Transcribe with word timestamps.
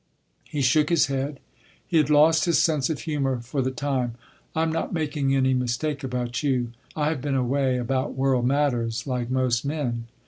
He 0.49 0.61
shook 0.63 0.89
his 0.89 1.05
head. 1.13 1.39
He 1.85 1.97
had 1.97 2.09
lost 2.09 2.45
his 2.45 2.57
sense 2.57 2.89
of 2.89 3.01
humour 3.01 3.39
for 3.39 3.61
the 3.61 3.69
time. 3.69 4.15
"I’m 4.55 4.71
not 4.71 4.91
making 4.91 5.35
any 5.35 5.53
mistake 5.53 6.03
about 6.03 6.41
you. 6.41 6.69
I’ve 6.95 7.21
been 7.21 7.35
away 7.35 7.77
about 7.77 8.15
world 8.15 8.47
matters 8.47 9.05
like 9.05 9.29
most 9.29 9.63
men. 9.63 10.07